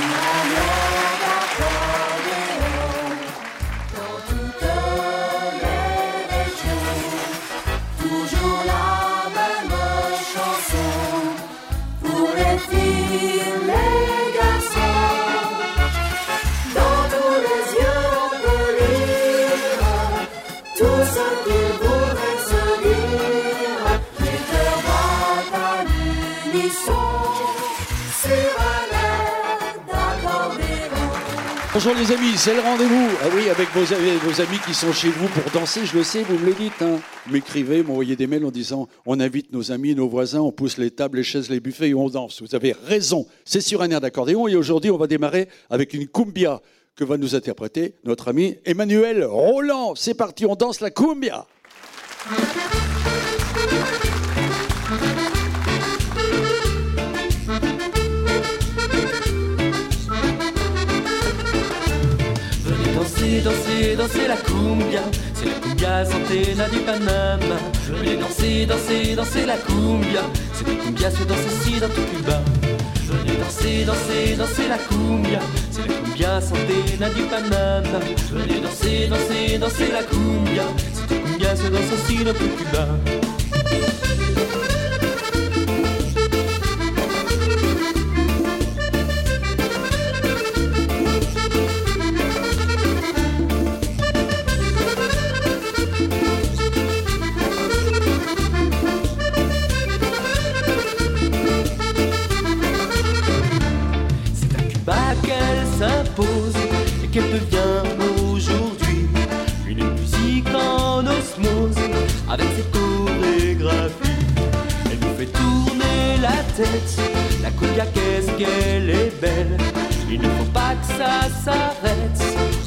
[0.00, 0.77] Obrigada.
[31.80, 33.08] Bonjour les amis, c'est le rendez-vous.
[33.22, 36.36] Ah oui, avec vos, amis qui sont chez vous pour danser, je le sais, vous
[36.36, 36.82] me le dites.
[36.82, 36.98] Hein.
[37.30, 40.90] M'écrivez, m'envoyez des mails en disant on invite nos amis, nos voisins, on pousse les
[40.90, 42.42] tables, les chaises, les buffets et on danse.
[42.42, 46.08] Vous avez raison, c'est sur un air d'accordéon et aujourd'hui on va démarrer avec une
[46.08, 46.60] cumbia
[46.96, 49.94] que va nous interpréter notre ami Emmanuel Roland.
[49.94, 51.46] C'est parti, on danse la cumbia.
[63.42, 65.02] Danser, danser, danser la cumbia.
[65.34, 67.56] C'est la cumbia centena du Panama.
[67.88, 70.22] Venez danser, danser, danser la cumbia.
[70.54, 72.40] C'est la cumbia se danse ici dans tout Cuba.
[73.08, 75.40] Venez danser, danser, danser la cumbia.
[75.70, 77.98] C'est la cumbia centena du Panama.
[78.32, 80.64] Venez danser, danser, danser la cumbia.
[80.94, 82.88] C'est la cumbia se danse aussi dans tout Cuba.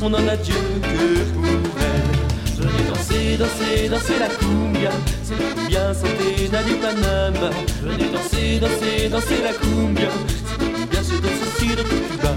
[0.03, 2.11] On en a Dieu que pour elle.
[2.57, 4.89] Venez danser, danser, danser la cumbia.
[5.23, 7.49] C'est la cumbia santé du Panama.
[7.83, 10.09] Venez danser, danser, danser la cumbia.
[10.57, 12.33] C'est la cumbia se danse aussi de Cuba.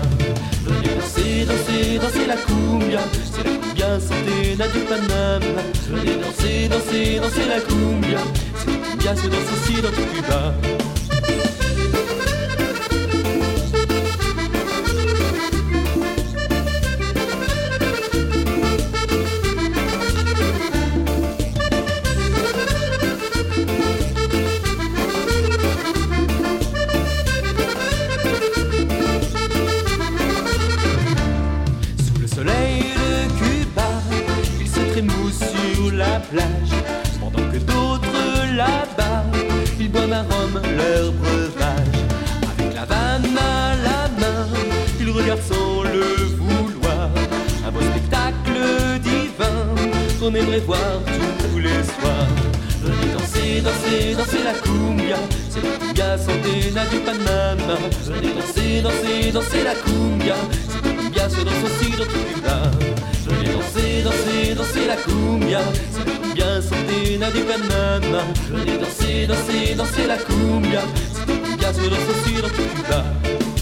[0.67, 3.01] Venez danser, danser, danser la cumbia.
[3.33, 5.63] C'est la cumbia santé du Panama.
[5.89, 8.19] Venez danser, danser, danser la cumbia.
[8.59, 10.74] C'est la cumbia se danse aussi dans Cuba.
[64.15, 65.61] Danser, danser, danser la cumbia.
[65.91, 68.23] C'est la cumbia centena du Panama.
[68.51, 70.83] Venez danser, danser, danser la cumbia.
[71.73, 73.54] C'est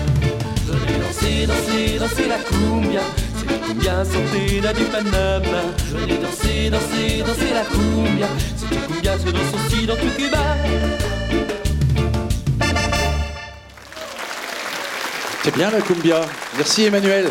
[0.67, 3.01] Venez danser, danser, danser la cumbia.
[3.37, 5.61] C'est la cumbia santé du Panama.
[5.91, 8.27] Venez danser, danser, danser la cumbia.
[8.57, 10.57] Cette cumbia se danse aussi dans tout Cuba.
[15.43, 16.21] C'est bien la cumbia.
[16.57, 17.27] Merci Emmanuel.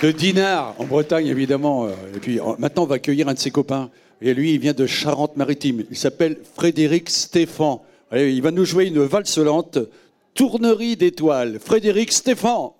[0.00, 1.86] De Dinard, en Bretagne évidemment.
[1.86, 3.90] Euh, et puis maintenant, on va accueillir un de ses copains.
[4.22, 5.84] Et lui, il vient de Charente-Maritime.
[5.90, 7.84] Il s'appelle Frédéric Stéphan.
[8.12, 9.78] il va nous jouer une valse lente,
[10.34, 11.58] Tournerie d'étoiles.
[11.58, 12.77] Frédéric Stéphan.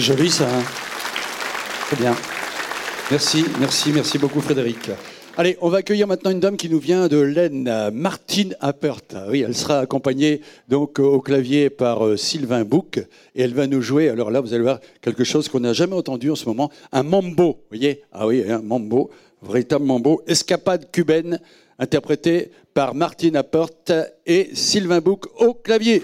[0.00, 0.48] C'est joli ça.
[0.48, 0.62] Hein
[1.88, 2.16] Très bien.
[3.10, 4.90] Merci, merci, merci beaucoup Frédéric.
[5.36, 9.02] Allez, on va accueillir maintenant une dame qui nous vient de l'Aisne, Martine Appert.
[9.28, 12.96] Oui, elle sera accompagnée donc au clavier par euh, Sylvain Bouc
[13.34, 14.08] et elle va nous jouer.
[14.08, 17.02] Alors là, vous allez voir quelque chose qu'on n'a jamais entendu en ce moment, un
[17.02, 17.48] mambo.
[17.48, 18.02] Vous voyez?
[18.10, 19.10] Ah oui, un mambo,
[19.42, 21.40] véritable mambo, escapade cubaine,
[21.78, 23.68] interprété par Martine Appert
[24.24, 26.02] et Sylvain Bouc au clavier.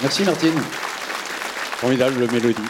[0.00, 0.54] Merci Martine.
[1.76, 2.62] Formidable mélodie.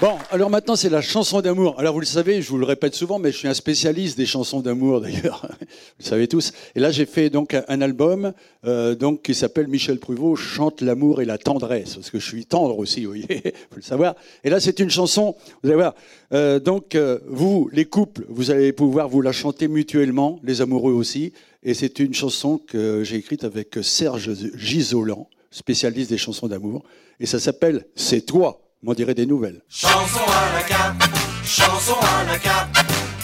[0.00, 1.74] Bon, alors maintenant c'est la chanson d'amour.
[1.76, 4.26] Alors vous le savez, je vous le répète souvent, mais je suis un spécialiste des
[4.26, 5.48] chansons d'amour d'ailleurs.
[5.50, 5.66] Vous
[5.98, 6.52] le savez tous.
[6.76, 8.32] Et là j'ai fait donc un album
[8.64, 12.46] euh, donc qui s'appelle Michel Pruvot chante l'amour et la tendresse parce que je suis
[12.46, 13.26] tendre aussi, vous voyez,
[13.70, 14.14] faut le savoir.
[14.44, 15.34] Et là c'est une chanson.
[15.64, 15.96] Vous allez voir.
[16.32, 20.92] Euh, donc euh, vous, les couples, vous allez pouvoir vous la chanter mutuellement, les amoureux
[20.92, 21.32] aussi.
[21.64, 26.84] Et c'est une chanson que j'ai écrite avec Serge Gisolan spécialiste des chansons d'amour.
[27.20, 29.62] Et ça s'appelle C'est toi, m'en dirait des nouvelles.
[29.68, 31.02] Chanson à la carte,
[31.44, 32.76] chanson à la carte,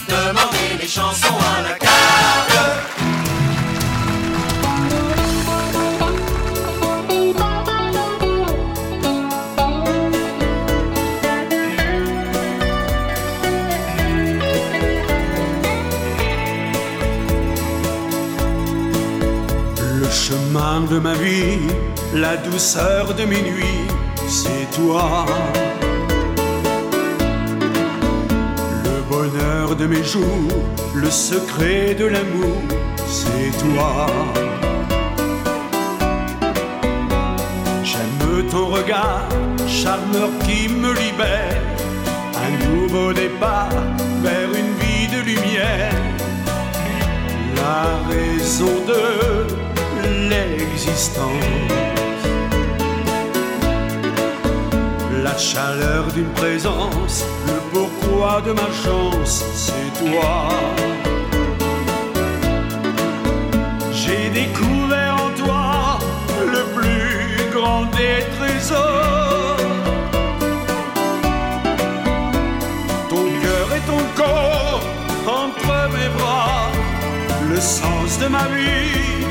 [0.07, 1.91] demandez les chansons à la carte.
[20.01, 21.59] Le chemin de ma vie
[22.15, 23.87] la douceur de mes nuits,
[24.27, 25.25] c'est toi.
[28.85, 30.53] Le bonheur de mes jours,
[30.93, 32.61] le secret de l'amour,
[33.07, 34.05] c'est toi.
[37.83, 39.27] J'aime ton regard,
[39.67, 41.61] charmeur qui me libère,
[42.45, 43.69] un nouveau départ
[44.23, 45.91] vers une vie de lumière.
[47.57, 49.55] La raison de
[50.29, 51.94] l'existence.
[55.25, 60.33] La chaleur d'une présence, le pourquoi de ma chance, c'est toi.
[63.91, 65.99] J'ai découvert en toi
[66.55, 67.05] le plus
[68.37, 69.57] trésor.
[73.09, 74.83] Ton cœur et ton corps
[75.41, 76.69] entre mes bras,
[77.49, 79.25] le sens de ma vie,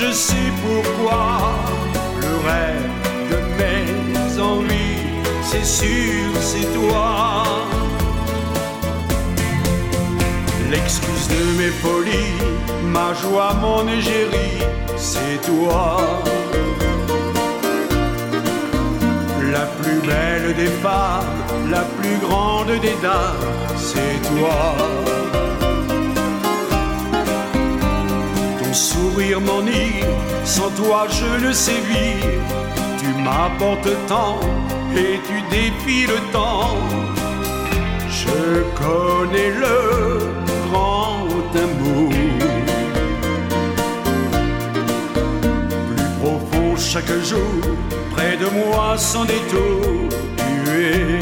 [0.00, 1.22] je sais pourquoi.
[2.22, 2.99] Le rêve
[5.50, 7.44] c'est sûr, c'est toi.
[10.70, 12.36] L'excuse de mes folies,
[12.96, 14.58] ma joie, mon égérie,
[14.96, 15.96] c'est toi.
[19.52, 21.36] La plus belle des femmes,
[21.70, 24.58] la plus grande des dames, c'est toi.
[28.60, 30.14] Ton sourire m'enivre,
[30.44, 32.44] sans toi je ne sais vivre.
[33.00, 34.38] Tu m'apportes tant
[34.96, 36.76] et tu défies le temps.
[38.08, 39.78] Je connais le
[40.66, 41.26] grand
[41.64, 42.12] amour.
[45.88, 47.60] Plus profond chaque jour,
[48.14, 51.18] près de moi sans détour, tu es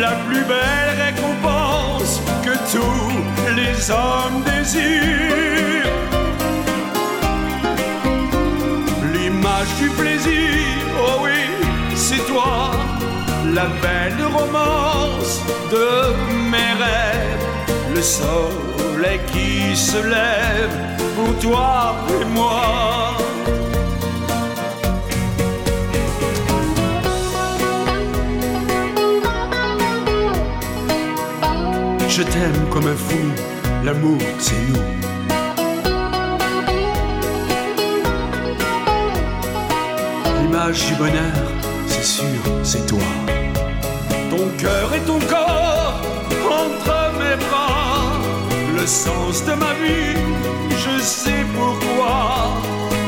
[0.00, 5.27] la plus belle récompense que tous les hommes désirent.
[13.58, 15.34] La belle romance
[15.74, 15.88] de
[16.52, 17.44] mes rêves,
[17.92, 20.76] le soleil qui se lève
[21.16, 23.16] pour toi et moi.
[32.08, 33.24] Je t'aime comme un fou,
[33.84, 34.86] l'amour c'est nous.
[40.40, 41.42] L'image du bonheur,
[41.88, 43.27] c'est sûr, c'est toi.
[44.30, 46.00] Ton cœur et ton corps
[46.50, 48.12] entre mes bras,
[48.76, 50.18] le sens de ma vie,
[50.70, 52.52] je sais pourquoi.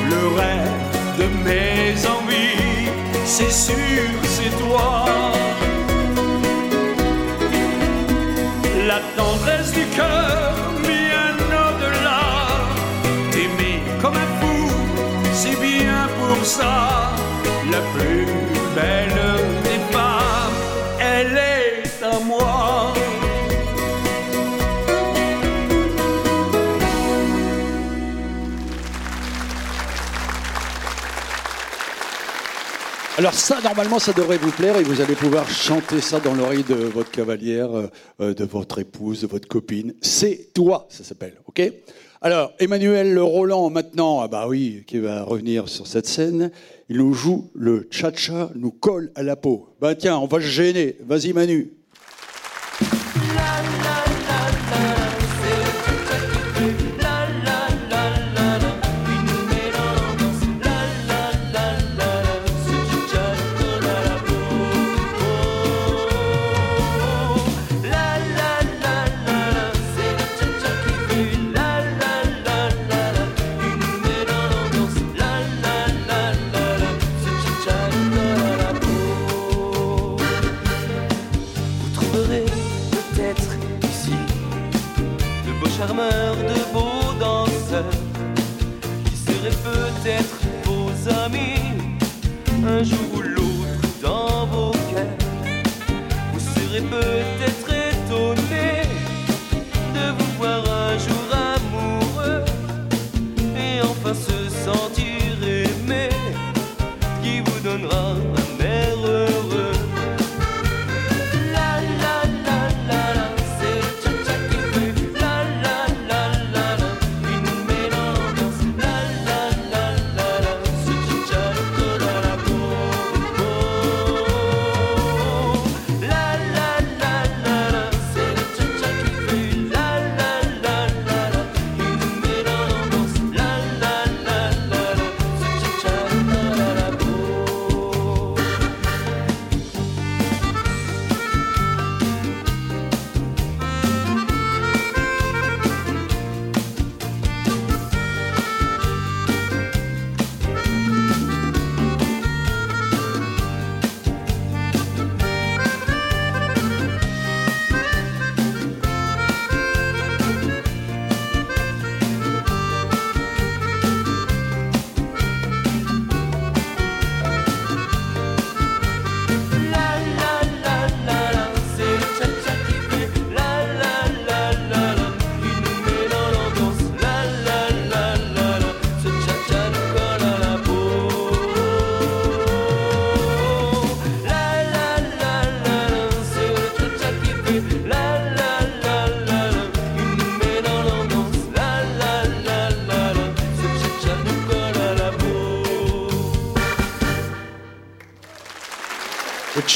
[0.09, 2.91] Le rêve de mes envies,
[3.25, 5.05] c'est sûr, c'est toi.
[8.87, 11.33] La tendresse du cœur, bien
[11.65, 12.23] au-delà.
[13.31, 14.71] T'aimer comme un fou,
[15.33, 17.13] c'est bien pour ça.
[17.71, 18.27] La plus
[18.75, 19.30] belle
[33.21, 36.63] Alors ça, normalement, ça devrait vous plaire et vous allez pouvoir chanter ça dans l'oreille
[36.63, 37.87] de votre cavalière, euh,
[38.23, 39.93] euh, de votre épouse, de votre copine.
[40.01, 41.71] C'est toi, ça s'appelle, ok?
[42.23, 46.51] Alors, Emmanuel Roland, maintenant, ah bah oui, qui va revenir sur cette scène,
[46.89, 49.69] il nous joue le cha-cha, nous colle à la peau.
[49.83, 50.97] Ben tiens, on va se gêner.
[51.07, 51.71] Vas-y, Manu.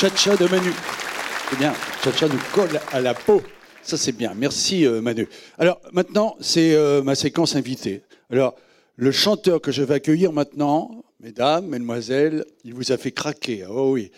[0.08, 0.70] Cha-cha de Manu.
[1.48, 3.40] C'est bien, cha-cha nous colle à la peau.
[3.82, 4.34] Ça, c'est bien.
[4.36, 5.26] Merci, euh, Manu.
[5.58, 8.02] Alors, maintenant, c'est euh, ma séquence invitée.
[8.30, 8.54] Alors,
[8.96, 13.64] le chanteur que je vais accueillir maintenant, mesdames, mesdemoiselles, il vous a fait craquer.
[13.66, 14.10] Oh oui.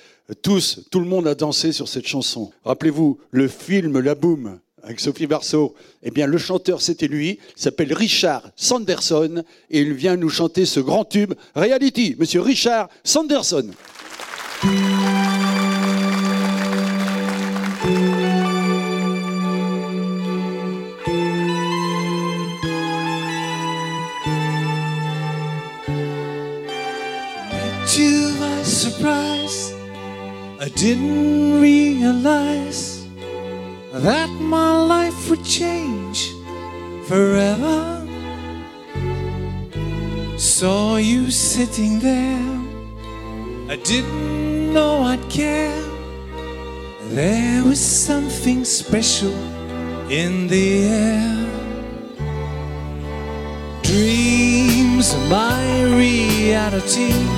[0.42, 2.51] Tous, tout le monde a dansé sur cette chanson.
[2.64, 5.75] Rappelez-vous, le film La Boum avec Sophie Barceau.
[6.03, 7.38] Eh bien, le chanteur, c'était lui.
[7.57, 12.16] Il s'appelle Richard Sanderson et il vient nous chanter ce grand tube Reality.
[12.18, 13.70] Monsieur Richard Sanderson.
[30.67, 33.07] I didn't realize
[33.93, 36.35] that my life would change
[37.07, 38.05] forever.
[40.37, 42.51] Saw you sitting there.
[43.71, 45.85] I didn't know I'd care.
[47.11, 49.37] There was something special
[50.11, 51.47] in the air.
[53.85, 57.36] Dreams are my reality,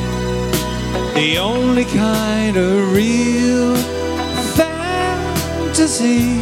[1.15, 3.77] the only kind of real
[4.57, 6.37] fantasy.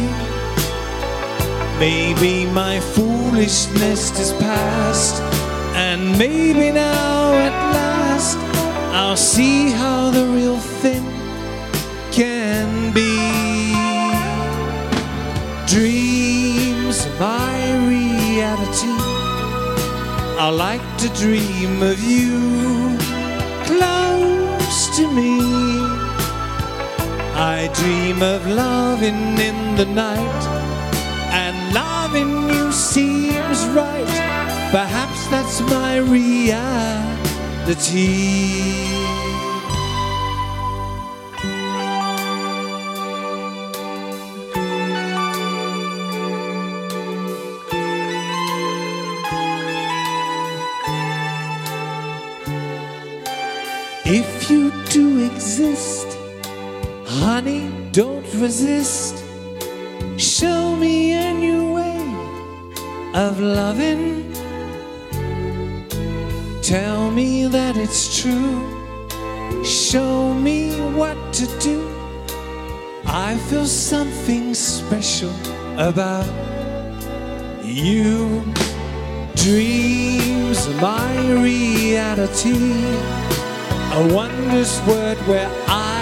[1.79, 5.21] Maybe my foolishness is past,
[5.75, 8.37] and maybe now at last
[8.93, 11.05] I'll see how the real thing
[12.11, 13.15] can be.
[15.67, 18.95] Dreams are my reality.
[20.39, 22.96] I like to dream of you
[27.39, 30.43] I dream of loving in the night,
[31.31, 34.07] and loving you seems right.
[34.71, 36.97] Perhaps that's my reality.
[54.09, 56.06] If you do exist,
[57.27, 59.15] honey, don't resist.
[60.15, 61.99] Show me a new way
[63.13, 64.31] of loving.
[66.61, 68.55] Tell me that it's true.
[69.65, 71.79] Show me what to do.
[73.05, 75.35] I feel something special
[75.77, 76.31] about
[77.61, 78.41] you.
[79.35, 81.13] Dreams are my
[81.49, 82.55] reality
[83.99, 85.96] a wondrous word where I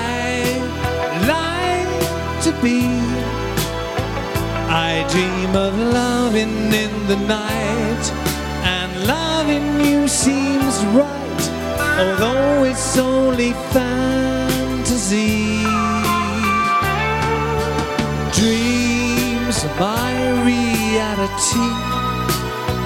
[2.66, 2.82] be.
[4.90, 8.06] I dream of loving in the night,
[8.78, 11.42] and loving you seems right,
[12.02, 15.62] although it's only fantasy.
[18.40, 20.14] Dreams are my
[20.52, 21.70] reality,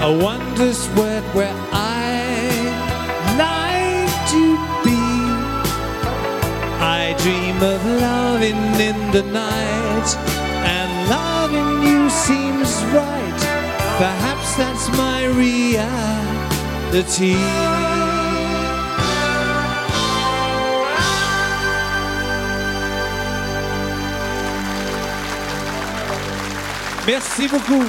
[0.09, 2.17] a wondrous world where I
[3.45, 4.43] like to
[4.85, 5.03] be.
[7.01, 7.81] I dream of
[8.39, 10.17] loving in the night,
[10.63, 13.39] and loving you seems right.
[13.97, 15.85] Perhaps that's my reality.
[27.05, 27.83] Merci beaucoup.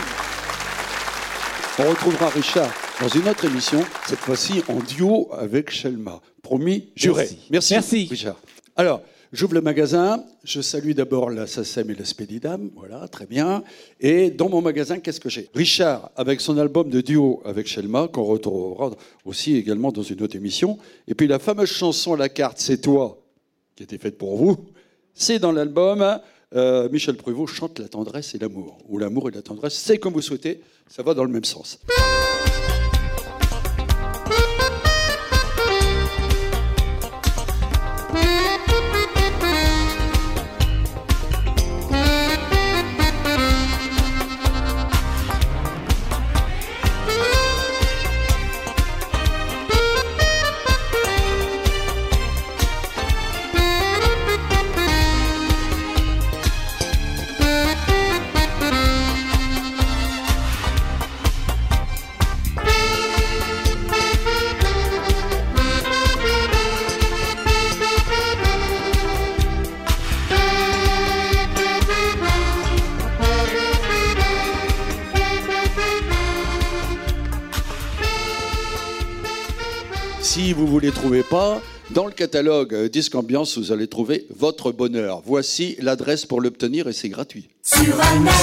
[1.78, 6.20] On retrouvera Richard dans une autre émission, cette fois-ci en duo avec Shelma.
[6.42, 7.28] Promis, juré.
[7.50, 7.74] Merci.
[7.74, 8.08] Merci.
[8.10, 8.36] Richard.
[8.76, 10.24] Alors, j'ouvre le magasin.
[10.44, 12.70] Je salue d'abord la SACEM et la Spédidam.
[12.74, 13.62] Voilà, très bien.
[14.00, 15.48] Et dans mon magasin, qu'est-ce que j'ai?
[15.54, 18.90] Richard, avec son album de duo avec Shelma, qu'on retrouvera
[19.24, 20.78] aussi également dans une autre émission.
[21.08, 23.18] Et puis la fameuse chanson la carte, C'est toi,
[23.76, 24.56] qui a été faite pour vous.
[25.14, 26.20] C'est dans l'album.
[26.54, 28.78] Euh, Michel Prévost chante la tendresse et l'amour.
[28.88, 30.60] Ou l'amour et la tendresse, c'est comme vous souhaitez.
[30.88, 31.78] Ça va dans le même sens.
[82.20, 85.22] Catalogue euh, Disque Ambiance, vous allez trouver votre bonheur.
[85.24, 87.48] Voici l'adresse pour l'obtenir et c'est gratuit.
[87.62, 88.34] Sur un air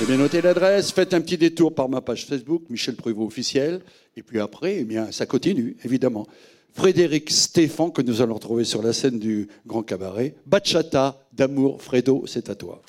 [0.00, 3.82] Eh bien, notez l'adresse, faites un petit détour par ma page Facebook, Michel Prévost officiel,
[4.16, 6.26] et puis après, eh bien, ça continue, évidemment.
[6.72, 10.36] Frédéric Stéphane, que nous allons retrouver sur la scène du Grand Cabaret.
[10.46, 12.80] Bachata d'amour, Fredo, c'est à toi.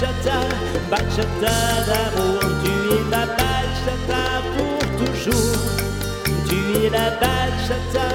[0.00, 0.40] Bachata,
[0.90, 1.54] bachata
[1.86, 2.40] d'amour.
[2.62, 4.22] Tu es la bachata
[4.56, 5.58] pour toujours.
[6.48, 8.06] Tu es la bachata,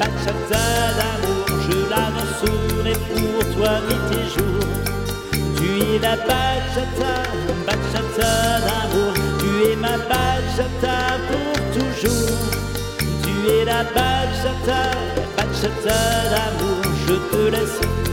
[0.00, 0.62] bachata
[0.98, 1.46] d'amour.
[1.68, 4.64] Je la danserai pour toi nuit et jour.
[5.56, 7.14] Tu es la bachata,
[7.66, 8.32] bachata
[8.66, 9.14] d'amour.
[9.38, 10.96] Tu es ma bachata
[11.28, 12.38] pour toujours.
[13.22, 14.80] Tu es la bachata,
[15.36, 15.98] bachata
[16.32, 16.82] d'amour.
[17.06, 18.07] Je te laisse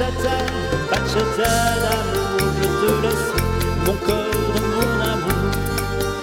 [0.00, 0.36] bachata,
[0.90, 1.50] bachata
[1.82, 2.40] d'amour.
[2.56, 3.30] Je te laisse
[3.86, 4.38] mon corps,
[4.76, 5.44] mon amour.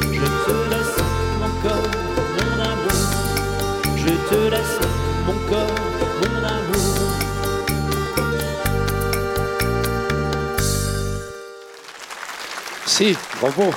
[0.02, 0.98] Je te laisse
[1.40, 1.90] mon corps,
[2.38, 3.02] mon amour.
[3.96, 4.80] Je te laisse
[5.28, 5.78] mon corps,
[6.20, 6.88] mon amour.
[12.86, 13.72] Si, bravo.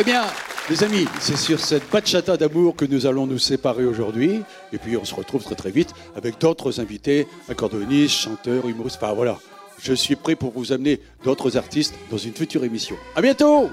[0.00, 0.24] Eh bien,
[0.68, 4.42] les amis, c'est sur cette bachata d'amour que nous allons nous séparer aujourd'hui.
[4.72, 8.98] Et puis, on se retrouve très très vite avec d'autres invités, accordéonistes, chanteurs, humoristes.
[9.02, 9.38] Enfin, voilà.
[9.80, 12.96] Je suis prêt pour vous amener d'autres artistes dans une future émission.
[13.14, 13.70] À bientôt!